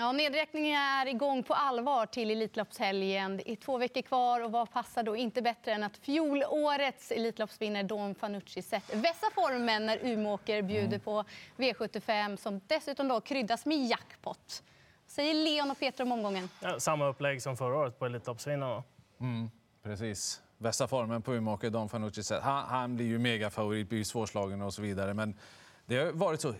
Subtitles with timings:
[0.00, 3.36] Ja, nedräkningen är igång på allvar till Elitloppshelgen.
[3.36, 7.82] Det är två veckor kvar och vad passar då inte bättre än att fjolårets Elitloppsvinnare
[7.82, 11.00] Don Fanucci sett vässa formen när Umeåker bjuder mm.
[11.00, 11.24] på
[11.56, 14.62] V75 som dessutom då kryddas med jackpot.
[15.06, 16.48] Säger Leon och Peter om omgången?
[16.60, 18.82] Ja, samma upplägg som förra året på Elitloppsvinnarna.
[19.20, 19.50] Mm,
[19.82, 20.42] precis.
[20.58, 22.22] Vässa formen på Umeåker, Don Fanucci.
[22.22, 22.42] Sett.
[22.42, 25.14] Han, han blir ju megafavorit, blir svårslagen och så vidare.
[25.14, 25.38] Men
[25.86, 26.54] det har varit så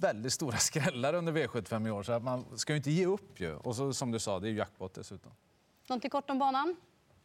[0.00, 3.40] väldigt stora skrällar under V75 i år så att man ska ju inte ge upp.
[3.40, 3.54] Ju.
[3.54, 5.32] Och så, som du sa, det är jackpot dessutom.
[5.88, 6.76] Någonting kort om banan?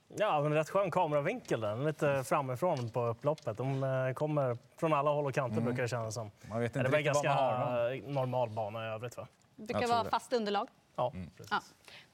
[0.08, 1.86] Ja, men rätt skön kameravinkel där.
[1.86, 3.58] Lite framifrån på upploppet.
[3.58, 5.66] De eh, kommer från alla håll och kanter mm.
[5.66, 6.32] brukar det kännas som.
[6.50, 7.34] Man vet inte det är en ganska
[8.12, 9.28] normal bana i övrigt va?
[9.56, 10.68] Det brukar vara fast underlag.
[10.96, 11.30] Ja, mm.
[11.50, 11.62] ja.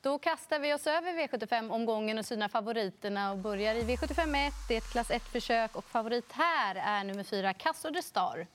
[0.01, 4.53] Då kastar vi oss över V75-omgången och synar favoriterna och börjar i V75 1.
[4.67, 8.47] Det är ett klass 1-försök och favorit här är nummer 4, Casso de Star.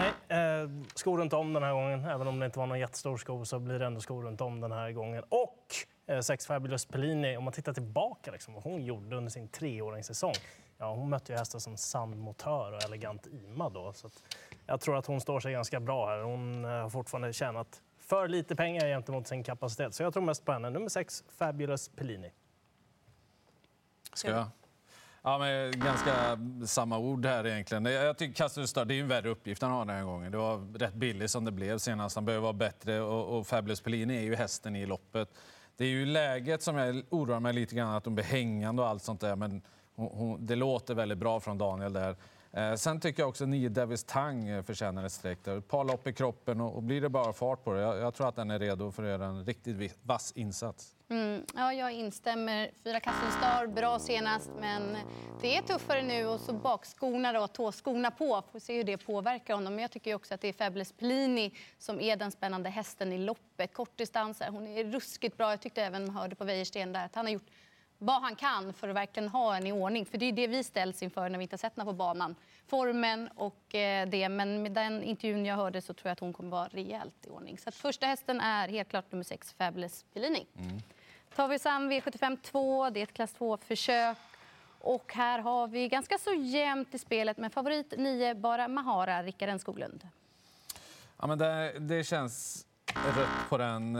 [0.00, 2.04] Nej, eh, skor runt om den här gången.
[2.04, 4.60] Även om det inte var någon jättestor sko så blir det ändå skor runt om
[4.60, 5.24] den här gången.
[5.28, 5.64] Och
[6.06, 10.34] eh, Sex Fabulous Pellini, om man tittar tillbaka liksom, vad hon gjorde under sin treåringssäsong.
[10.78, 13.92] Ja, hon mötte ju hästar som Sandmotör och Elegant Ima då.
[13.92, 14.10] Så
[14.66, 16.18] jag tror att hon står sig ganska bra här.
[16.18, 19.94] Hon eh, har fortfarande tjänat för lite pengar gentemot sin kapacitet.
[19.94, 20.70] Så jag tror mest på henne.
[20.70, 22.32] Nummer sex, Fabulous Pellini.
[24.12, 24.46] Ska jag?
[25.22, 27.84] Ja, men ganska samma ord här egentligen.
[27.84, 30.32] Jag tycker Castor det är en värre uppgift han har den här gången.
[30.32, 32.14] Det var rätt billigt som det blev senast.
[32.14, 35.28] Han behöver vara bättre och, och Fabulous Pellini är ju hästen i loppet.
[35.76, 38.88] Det är ju läget som jag oroar mig lite grann, att de blir hängande och
[38.88, 39.36] allt sånt där.
[39.36, 39.62] Men
[39.94, 42.16] hon, hon, det låter väldigt bra från Daniel där.
[42.52, 45.46] Eh, sen tycker jag också att nio Davis Tang eh, förtjänar ett streck.
[45.46, 47.80] Eh, ett par lopp i kroppen och, och, blir det bara fart på det.
[47.80, 50.96] Jag, jag, tror att den är redo för att göra en riktigt vass insats.
[51.08, 52.70] Mm, ja, jag instämmer.
[52.84, 53.00] Fyra
[53.38, 54.96] Star, bra senast, men
[55.40, 56.26] det är tuffare nu.
[56.26, 58.42] Och så bakskorna då, tåskorna på.
[58.52, 59.74] Får se hur det påverkar honom.
[59.74, 63.18] Men jag tycker också att det är Fabulous Plini som är den spännande hästen i
[63.18, 63.74] loppet.
[63.74, 64.50] Kortdistanser.
[64.50, 65.50] Hon är ruskigt bra.
[65.50, 67.50] Jag tyckte även man hörde på Wäjersten där att han har gjort
[68.02, 70.06] vad han kan för att verkligen ha en i ordning.
[70.06, 72.36] För det är det vi ställs inför när vi inte har sett på banan.
[72.66, 74.28] Formen och eh, det.
[74.28, 77.28] Men med den intervjun jag hörde så tror jag att hon kommer vara rejält i
[77.28, 77.58] ordning.
[77.58, 80.46] Så första hästen är helt klart nummer 6, Fabulous Bellini.
[80.58, 80.78] Mm.
[81.34, 84.16] Tar vi sam V75 2, det är ett klass 2-försök.
[84.80, 89.60] Och här har vi ganska så jämnt i spelet med favorit 9, Bara Mahara, Rickard
[89.60, 90.08] Skoglund.
[91.20, 92.66] Ja, men det, det känns
[93.16, 93.96] rött på den.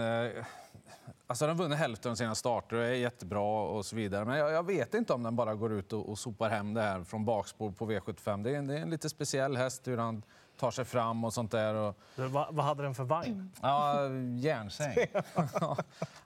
[1.30, 4.24] Alltså den har vunnit hälften av sina starter och är jättebra och så vidare.
[4.24, 6.82] Men jag, jag, vet inte om den bara går ut och, och sopar hem det
[6.82, 8.42] här från bakspår på V75.
[8.42, 10.22] Det är, en, det är en lite speciell häst hur han
[10.56, 11.74] tar sig fram och sånt där.
[11.74, 11.96] Och...
[12.16, 13.52] Vad, vad hade den för vagn?
[13.62, 14.08] Ja,
[14.38, 14.96] järnsäng.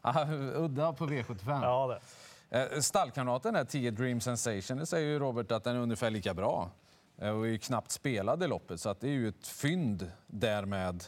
[0.03, 1.62] ja, udda på V75.
[1.62, 1.98] Ja,
[2.50, 2.75] det.
[2.75, 4.78] Eh, stallkamraten är 10 Dream Sensation.
[4.78, 6.71] Det säger ju Robert att den är ungefär lika bra.
[7.19, 11.04] Eh, och är knappt spelad i loppet, så att det är ju ett fynd därmed.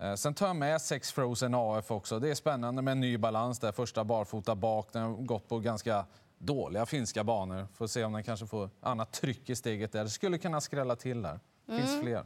[0.00, 2.18] Eh, sen tar jag med sex Frozen AF också.
[2.18, 3.72] Det är spännande med en ny balans där.
[3.72, 4.88] Första barfota bak.
[4.92, 6.04] Den har gått på ganska
[6.38, 7.66] dåliga finska banor.
[7.74, 10.04] Får se om den kanske får annat tryck i steget där.
[10.04, 11.40] Det skulle kunna skrälla till där.
[11.66, 12.02] Finns mm.
[12.02, 12.24] fler.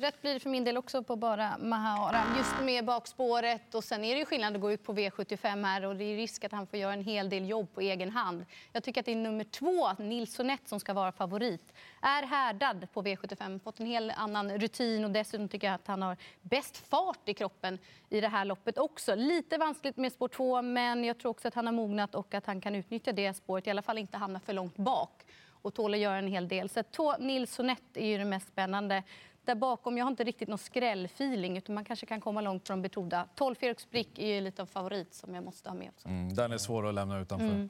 [0.00, 2.22] Rätt blir det för min del också på bara Mahara.
[2.36, 3.74] Just med bakspåret.
[3.74, 6.16] Och sen är det ju skillnad att gå ut på V75 här och det är
[6.16, 8.46] risk att han får göra en hel del jobb på egen hand.
[8.72, 11.72] Jag tycker att det är nummer två, Nilssonet, som ska vara favorit.
[12.02, 16.02] Är härdad på V75, fått en helt annan rutin och dessutom tycker jag att han
[16.02, 17.78] har bäst fart i kroppen
[18.08, 19.14] i det här loppet också.
[19.14, 22.46] Lite vanskligt med spår två, men jag tror också att han har mognat och att
[22.46, 25.22] han kan utnyttja det spåret, i alla fall inte hamna för långt bak
[25.66, 26.68] och tål att göra en hel del.
[26.68, 29.02] Så Nils Nilssonet är ju det mest spännande
[29.46, 29.98] där bakom.
[29.98, 33.28] Jag har inte riktigt någon skrällfeeling utan man kanske kan komma långt från betrodda.
[33.34, 36.08] 12 Felix Brick är ju lite av favorit som jag måste ha med också.
[36.08, 37.46] Mm, den är svår att lämna utanför.
[37.46, 37.68] Mm.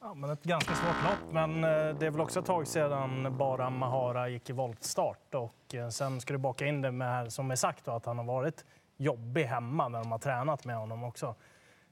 [0.00, 3.36] Ja, men ett ganska svårt lopp, men eh, det är väl också ett tag sedan
[3.36, 7.50] bara Mahara gick i voltstart och eh, sen ska du baka in det med, som
[7.50, 8.64] är sagt, då, att han har varit
[8.96, 11.34] jobbig hemma när de har tränat med honom också.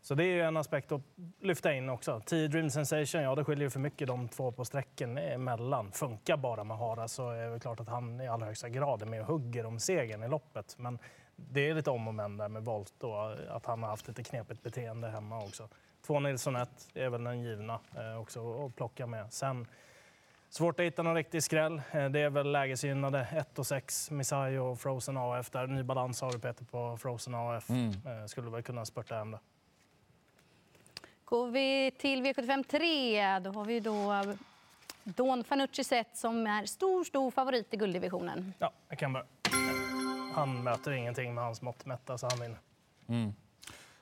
[0.05, 1.03] Så det är en aspekt att
[1.41, 2.21] lyfta in också.
[2.27, 5.93] 10 Dream Sensation, ja det skiljer för mycket de två på sträcken emellan.
[5.93, 9.07] Funkar bara med Hara så är det klart att han i allra högsta grad är
[9.07, 10.75] med och hugger om segern i loppet.
[10.79, 10.99] Men
[11.37, 14.23] det är lite om och men där med Volt då, att han har haft lite
[14.23, 15.69] knepigt beteende hemma också.
[16.07, 19.33] Två Nilsson 1 är väl den givna eh, också att plocka med.
[19.33, 19.67] Sen
[20.49, 21.83] Svårt att hitta någon riktig skräll.
[21.93, 25.67] Eh, det är väl lägesgynnade 1 och 6, Misai och Frozen AF där.
[25.67, 27.71] Ny balans har du Peter på Frozen AF.
[27.71, 27.91] Mm.
[27.91, 29.39] Eh, skulle väl kunna spurta hem det.
[31.25, 34.23] Går vi till V75 3, då har vi då
[35.05, 38.55] Don Fanucci sett som är stor, stor favorit i gulddivisionen.
[38.59, 39.25] Ja, jag kan bara.
[40.35, 42.59] Han möter ingenting med hans mått mätta, så han vinner.
[43.09, 43.35] Mm.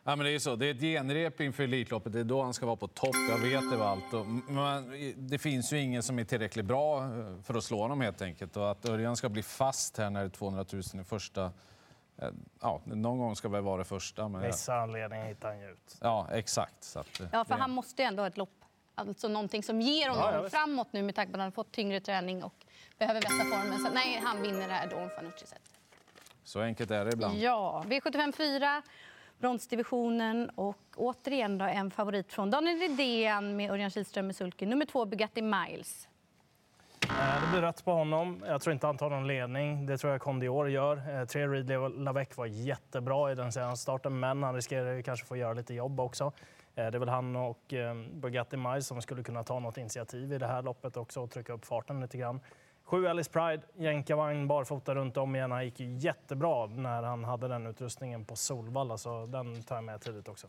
[0.04, 0.56] Ja, men det är så.
[0.56, 2.12] Det är ett genrep inför Elitloppet.
[2.12, 3.16] Det är då han ska vara på topp.
[3.30, 4.26] Jag vet det allt.
[4.48, 7.10] Men det finns ju ingen som är tillräckligt bra
[7.44, 8.56] för att slå honom helt enkelt.
[8.56, 11.50] Och att Örjan ska bli fast här när det är 200 000 i första eh,
[12.60, 14.28] ja, någon gång ska väl vara det första.
[14.28, 15.96] Men, Vissa anledningar hittar han ju ut.
[16.00, 16.84] ja, exakt.
[16.84, 18.64] Så att, eh, Ja, för det- han måste ju ändå ha ett lopp.
[18.94, 21.72] Alltså någonting som ger honom Ja, framåt nu med tanke på att han har fått
[21.72, 22.54] tyngre träning och
[22.98, 23.78] behöver vässa formen.
[23.78, 25.62] Så nej, han vinner det här Dawn Fanucci set.
[26.44, 27.38] Så enkelt är det ibland.
[27.38, 28.82] Ja, V75 4,
[29.38, 34.70] bronsdivisionen och återigen då en favorit från Daniel Redén med Örjan Kihlström i sulken.
[34.70, 36.08] Nummer två, Bugatti Miles.
[37.20, 38.44] Eh, det blir rätt på honom.
[38.46, 39.86] Jag tror inte han tar någon ledning.
[39.86, 41.20] Det tror jag Kondior gör.
[41.20, 45.26] Eh, tre Ridley Lavec var jättebra i den senaste starten, men han riskerar ju kanske
[45.26, 46.24] få göra lite jobb också.
[46.74, 47.74] Eh, det är väl han och
[48.12, 51.52] Bugatti Miles som skulle kunna ta något initiativ i det här loppet också och trycka
[51.52, 52.40] upp farten lite grann.
[52.84, 55.50] Sju Alice Pride, jänkarvagn barfota runt om igen.
[55.50, 59.84] Han gick ju jättebra när han hade den utrustningen på Solvalla, så den tar jag
[59.84, 60.48] med tidigt också.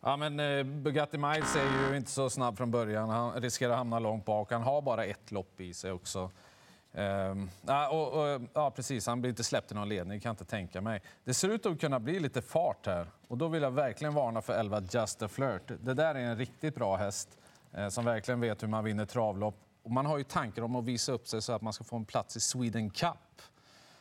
[0.00, 3.08] Ja, men eh, Bugatti Miles är ju inte så snabb från början.
[3.08, 4.52] Han riskerar att hamna långt bak.
[4.52, 6.30] Han har bara ett lopp i sig också.
[6.92, 7.50] Ehm,
[7.90, 9.06] och, och, ja, precis.
[9.06, 11.02] Han blir inte släppt i någon ledning, kan jag inte tänka mig.
[11.24, 13.06] Det ser ut att kunna bli lite fart här.
[13.28, 15.72] Och då vill jag verkligen varna för 11 Just a Flirt.
[15.80, 17.38] Det där är en riktigt bra häst
[17.72, 19.56] eh, som verkligen vet hur man vinner travlopp.
[19.82, 21.96] Och man har ju tankar om att visa upp sig så att man ska få
[21.96, 23.42] en plats i Sweden Cup.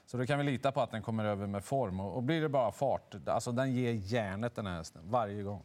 [0.05, 1.99] Så då kan vi lita på att den kommer över med form.
[1.99, 5.63] Och, och blir det bara fart, alltså den ger järnet den här hästen varje gång.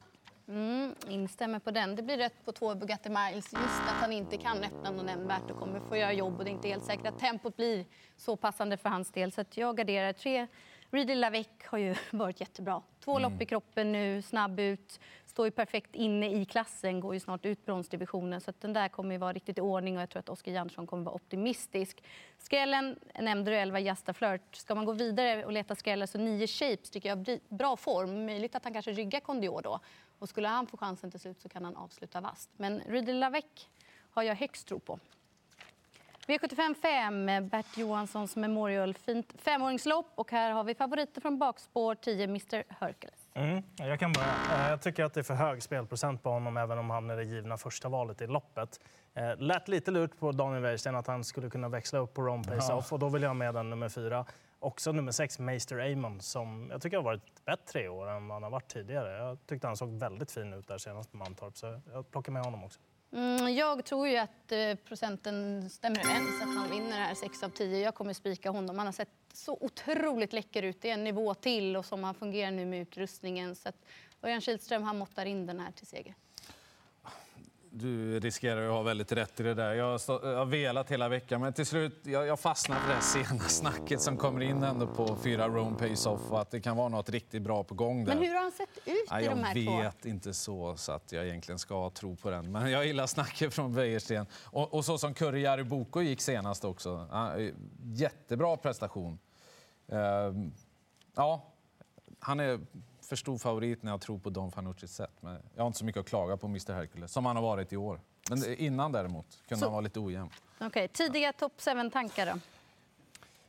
[0.52, 1.96] Mm, instämmer på den.
[1.96, 3.52] Det blir rätt på två Bugatti Miles.
[3.52, 6.50] Just att han inte kan öppna något nämnvärt och kommer få göra jobb och det
[6.50, 7.84] är inte helt säkert att tempot blir
[8.16, 9.32] så passande för hans del.
[9.32, 10.46] Så att jag garderar tre.
[10.90, 12.82] Ridley Lavec har ju varit jättebra.
[13.04, 17.20] Två lopp i kroppen nu, snabb ut, står ju perfekt inne i klassen, går ju
[17.20, 18.40] snart ut bronsdivisionen.
[18.40, 20.52] Så att den där kommer ju vara riktigt i ordning och jag tror att Oskar
[20.52, 22.02] Jansson kommer vara optimistisk.
[22.38, 24.56] Skrällen nämnde du 11 Jasta Flirt.
[24.56, 28.26] Ska man gå vidare och leta skrällar så 9 Shapes tycker jag bra form.
[28.26, 29.80] Möjligt att han kanske ryggar Condior då.
[30.22, 32.50] Och skulle han få chansen till slut så kan han avsluta vast.
[32.56, 33.44] Men Ridley Lavec
[34.10, 34.98] har jag högst tro på.
[36.26, 38.94] V75 5, Bert Johanssons Memorial.
[38.94, 40.06] Fint femåringslopp.
[40.14, 43.28] Och här har vi favoriter från bakspår, 10 Mr Hercules.
[43.34, 44.26] Mm, jag kan börja.
[44.64, 47.16] Eh, Jag tycker att det är för hög spelprocent på honom även om han är
[47.16, 48.80] det givna första valet i loppet.
[49.14, 52.44] Eh, Lät lite lurt på Daniel Wäjersten att han skulle kunna växla upp på Rome
[52.44, 54.24] Pace Off och då vill jag ha med den nummer fyra.
[54.62, 58.34] Också nummer sex, Meister Amon, som jag tycker har varit bättre i år än vad
[58.34, 59.16] han har varit tidigare.
[59.16, 62.44] Jag tyckte han såg väldigt fin ut där senast på Mantorp, så jag plockar med
[62.44, 62.80] honom också.
[63.12, 67.48] Mm, jag tror ju att eh, procenten stämmer överens, att han vinner här 6 av
[67.48, 67.78] 10.
[67.78, 68.78] Jag kommer spika honom.
[68.78, 70.80] Han har sett så otroligt läcker ut.
[70.80, 73.54] Det är en nivå till och som han fungerar nu med utrustningen.
[73.54, 73.84] Så att
[74.22, 76.14] Örjan Kihlström han måttar in den här till seger.
[77.74, 79.74] Du riskerar ju att ha väldigt rätt i det där.
[79.74, 83.00] Jag har, jag velat hela veckan, men till slut jag, jag fastnar för det här
[83.00, 86.76] sena snacket som kommer in ändå på fyra Rome Pace Off och att det kan
[86.76, 88.14] vara något riktigt bra på gång där.
[88.14, 89.76] Men hur har han sett ut Ja, i jag de här två?
[89.76, 92.52] vet inte så, så att jag egentligen ska tro på den.
[92.52, 94.26] Men jag gillar snacket från Wäjersten.
[94.44, 97.06] Och, och så som Kurre Jariboko gick senast också.
[97.82, 99.18] Jättebra prestation.
[99.88, 100.52] Ehm,
[101.14, 101.52] ja,
[102.18, 102.60] han är
[103.12, 105.10] för stor favorit när jag tror på Don Fanuccis sätt.
[105.20, 107.72] Men jag har inte så mycket att klaga på Mr Hercules, som han har varit
[107.72, 108.00] i år.
[108.30, 110.30] Men innan däremot kunde Så- han vara lite ojämn.
[110.60, 112.32] Okej, tidiga topp 7-tankar då?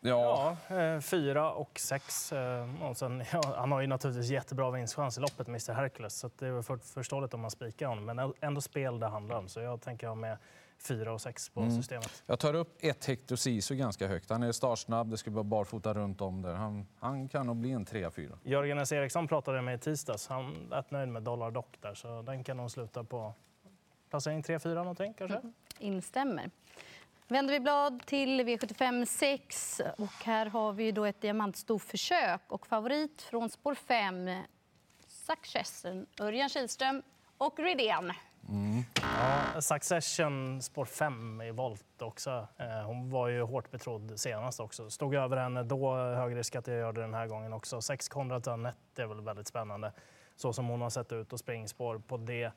[0.05, 2.33] Ja, eh, fyra och sex.
[2.33, 6.15] Eh, och sen, ja, han har ju naturligtvis jättebra vinstchans i loppet, Mr Hercules.
[6.15, 8.05] Så att det är för, förståeligt om man spikar honom.
[8.05, 9.47] Men ändå spel det handlar om.
[9.47, 10.37] Så jag tänker ha med
[10.83, 12.23] fyra och sex på systemet.
[12.25, 14.29] Jag tar upp ett Hector Sisu ganska högt.
[14.29, 16.53] Han är startsnabb, det skulle vara barfota runt om där.
[16.53, 18.37] Han, han kan nog bli en 3-4.
[18.43, 18.91] Jörgen S.
[18.91, 20.27] Eriksson pratade med i tisdags.
[20.27, 21.93] Han är nöjd med Dollar Dock där.
[21.93, 23.33] Så den kan nog sluta på
[24.09, 25.41] placering 3-4 någonting kanske.
[25.79, 26.49] Instämmer.
[27.27, 33.21] Vänder vi blad till V75 6 och här har vi då ett diamantstorförsök och favorit
[33.21, 34.29] från spår 5
[35.07, 37.01] Succession, Örjan Kihlström
[37.37, 38.11] och Redén.
[39.53, 42.47] Ja, Succession spår 5 i volt också.
[42.57, 44.89] Eh, Hon var ju hårt betrodd senast också.
[44.89, 47.81] Stod över henne då, hög risk att jag gör det den här gången också.
[47.81, 49.91] 6 Konrad Annette är väl väldigt spännande.
[50.35, 52.51] Så som hon har sett ut och springspår på det.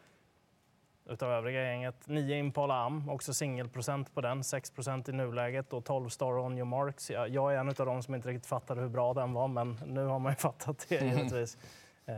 [1.08, 1.94] Utav övriga gänget.
[2.06, 4.44] 9 Impala Am, också singelprocent på den.
[4.44, 4.72] 6
[5.08, 7.10] i nuläget och 12 Star On Your Marks.
[7.10, 9.78] Jag jag är en av dem som inte riktigt fattade hur bra den var, men
[9.86, 11.58] nu har man ju fattat det givetvis.
[12.06, 12.14] Eh,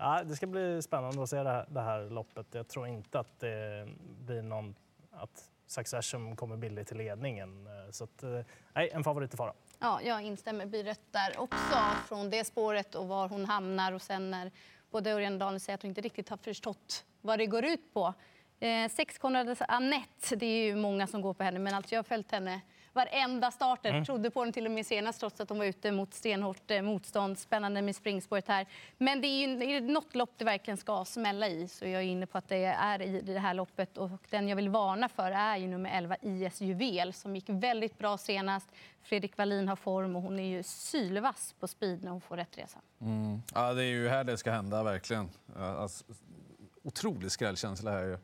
[0.00, 2.46] ja, det ska bli spännande att se det här, det här loppet.
[2.50, 3.88] Jag tror inte att det
[4.26, 4.74] blir någon
[5.12, 7.66] att Succession kommer billigt till ledningen.
[7.66, 8.40] Eh, Så att, eh,
[8.72, 9.52] nej, en favorit i fara.
[9.78, 10.66] Ja, jag instämmer.
[10.66, 11.76] Blir rätt där också
[12.08, 13.92] från det spåret och var hon hamnar.
[13.92, 14.50] Och sen när
[14.92, 17.94] både Örjan och Daniel säger att de inte riktigt har förstått vad det går ut
[17.94, 18.14] på.
[18.60, 21.98] Eh, sex Konrad Annette, det är ju många som går på henne, men alltså jag
[21.98, 22.60] har följt henne
[22.92, 23.90] varenda starter.
[23.90, 24.04] Mm.
[24.04, 26.82] Trodde på den till och med senast trots att de var ute mot stenhårt eh,
[26.82, 27.38] motstånd.
[27.38, 28.66] Spännande med springspåret här.
[28.98, 31.68] Men det är ju det är något lopp det verkligen ska smälla i.
[31.68, 33.98] Så jag är inne på att det är i det här loppet.
[33.98, 37.98] Och den jag vill varna för är ju nummer 11 IS Juvel som gick väldigt
[37.98, 38.68] bra senast.
[39.02, 42.58] Fredrik Wallin har form och hon är ju sylvass på speed när hon får rätt
[42.58, 42.78] resa.
[43.00, 43.42] Mm.
[43.54, 45.30] Ja, det är ju här det ska hända verkligen.
[45.56, 46.04] Alltså,
[46.82, 48.18] otrolig skrällkänsla här.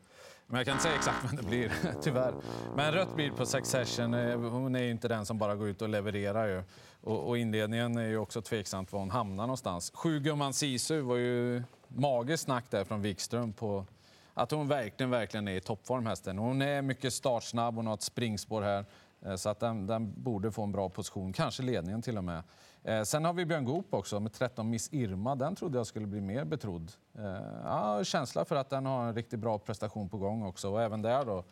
[0.47, 2.33] Men jag kan inte säga exakt vem det blir, tyvärr.
[2.75, 4.13] Men rött blir på Succession.
[4.13, 6.47] Eh, hon är inte den som bara går ut och levererar.
[6.47, 6.63] Ju.
[7.01, 9.91] Och, och inledningen är ju också tveksamt var hon hamnar någonstans.
[9.95, 13.85] Sju Gumman Sisu var ju magiskt snack där från Wikström på
[14.33, 16.37] att hon verkligen, verkligen är i toppform hästen.
[16.37, 18.85] Hon är mycket startsnabb, hon har ett springspår här.
[19.25, 22.43] Eh, så att den, den, borde få en bra position, kanske ledningen till och med.
[22.83, 25.35] Eh, sen har vi Björn Goop också med 13 Miss Irma.
[25.35, 26.91] Den trodde jag skulle bli mer betrodd.
[27.17, 27.23] Eh,
[27.63, 30.69] ja, känsla för att den har en riktigt bra prestation på gång också.
[30.69, 31.43] Och även där då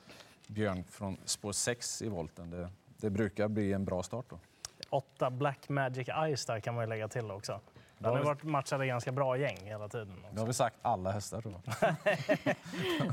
[0.47, 2.49] Björn från spår 6 i volten.
[2.49, 4.39] Det, det brukar bli en bra start då.
[4.89, 7.59] Åtta Black Magic Ice där kan man ju lägga till också.
[7.99, 10.11] Den har varit matchade ganska bra gäng hela tiden.
[10.11, 10.33] Också.
[10.33, 11.95] Det har vi sagt alla hästar tror jag.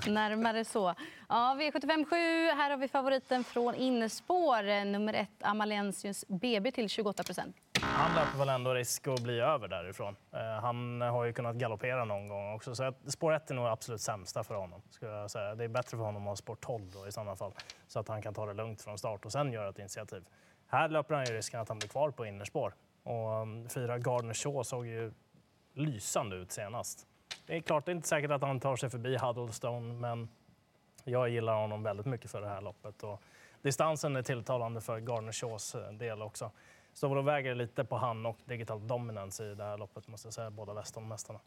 [0.13, 0.95] Närmare så.
[1.29, 2.17] Ja, V75 7,
[2.57, 4.85] här har vi favoriten från innerspår.
[4.85, 7.57] Nummer ett, Amalensius BB till 28 procent.
[7.81, 10.17] Han löper väl ändå risk att bli över därifrån.
[10.33, 12.75] Eh, han har ju kunnat galoppera någon gång också.
[12.75, 14.83] Så spår 1 är nog absolut sämsta för honom.
[14.91, 15.55] Skulle jag säga.
[15.55, 17.53] Det är bättre för honom att ha spår 12 då, i sådana fall.
[17.87, 20.25] Så att han kan ta det lugnt från start och sen göra ett initiativ.
[20.67, 22.75] Här löper han ju risken att han blir kvar på innerspår.
[23.05, 25.13] Och um, fyra Gardner Shaw såg ju
[25.75, 27.07] lysande ut senast.
[27.47, 30.29] Det är klart, det är inte säkert att han tar sig förbi Huddlestone, men
[31.05, 33.03] jag gillar honom väldigt mycket för det här loppet.
[33.03, 33.23] Och
[33.63, 36.51] distansen är tilltalande för Gardner Shaws eh, del också.
[36.95, 40.35] Så då väger lite på han och Digital Dominance i det här loppet, måste jag
[40.35, 41.41] säga, båda Westonmästarna.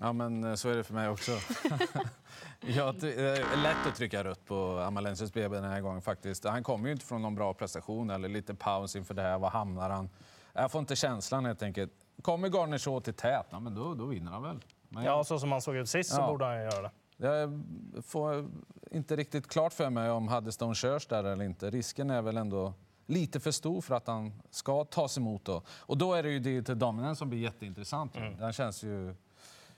[0.00, 1.32] Ja, men eh, så är det för mig också.
[2.60, 6.44] ja, det eh, är lätt att trycka rött på Amalensis BB den här gången faktiskt.
[6.44, 9.38] Han kommer ju inte från någon bra prestation eller lite paus inför det här.
[9.38, 10.08] Var hamnar han?
[10.56, 11.92] Jag får inte känslan helt enkelt.
[12.22, 14.64] Kommer Garnier till tät, ja, men då, då vinner han väl.
[14.88, 16.16] Men ja, så som han såg ut sist ja.
[16.16, 16.90] så borde han göra det.
[17.16, 17.62] Jag
[18.04, 18.48] får
[18.90, 21.70] inte riktigt klart för mig om Haddestone körs där eller inte.
[21.70, 22.74] Risken är väl ändå
[23.06, 25.44] lite för stor för att han ska tas emot.
[25.44, 25.62] Då.
[25.68, 28.16] Och då är det ju Digital Dominance som blir jätteintressant.
[28.16, 28.36] Mm.
[28.36, 29.14] Den känns ju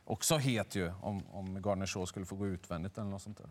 [0.05, 3.51] också het ju om, om Garner skulle få gå utvändigt eller något sånt där.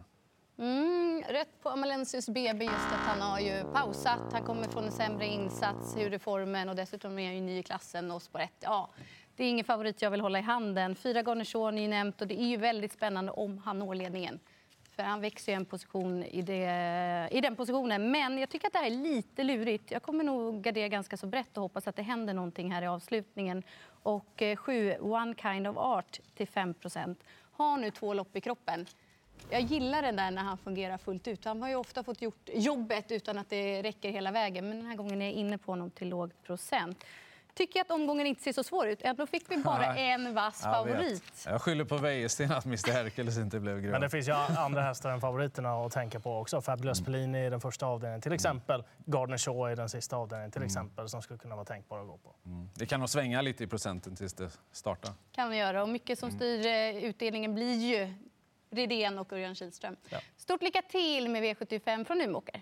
[0.66, 4.20] Mm, rätt på Amalensius BB just att han har ju pausat.
[4.34, 7.60] Han kommer från en sämre insats, hur är formen och dessutom är han ju ny
[7.60, 8.54] i klassen och spår ett.
[8.60, 8.90] Ja,
[9.36, 10.96] det är ingen favorit jag vill hålla i handen.
[10.96, 14.40] Fyra Garnison är ju nämnt och det är ju väldigt spännande om han når ledningen.
[14.96, 18.12] För han växer ju en position i, det, i den positionen.
[18.12, 19.92] Men jag tycker att det här är lite lurigt.
[19.92, 22.88] Jag kommer nog gardera ganska så brett och hoppas att det händer någonting här i
[22.88, 23.64] avslutningen.
[23.88, 27.16] Och eh, sju, One Kind of Art till 5%
[27.52, 28.86] har nu två lopp i kroppen.
[29.50, 31.46] Jag gillar den där när han fungerar fullt ut.
[31.46, 34.70] Han har ju ofta fått gjort jobbet utan att det räcker hela vägen.
[34.70, 37.06] Men den här gången är jag inne på honom till låg procent.
[37.58, 39.02] Tycker att omgången inte ser så svår ut.
[39.02, 41.12] Ändå fick vi bara en vass jag favorit.
[41.12, 41.46] Vet.
[41.46, 43.92] Jag skyller på Wäjersten att Mr Hercules inte blev grön.
[43.92, 46.62] Men det finns ju andra hästar än favoriterna att tänka på också.
[46.62, 47.06] Fabulous mm.
[47.06, 48.84] Pellini i den första avdelningen till exempel.
[49.06, 50.66] Gardner Shaw i den sista avdelningen till mm.
[50.66, 52.36] exempel som skulle kunna vara tänkbara att gå på.
[52.46, 52.70] Mm.
[52.74, 55.12] Det kan nog svänga lite i procenten tills det startar.
[55.32, 55.84] Kan vi göra.
[55.84, 56.40] Och mycket som mm.
[56.40, 58.14] styr eh, utdelningen blir ju
[58.70, 59.96] Redén och Örjan Kihlström.
[60.10, 60.20] Ja.
[60.38, 62.62] Stort lycka till med V75 från Umeåker.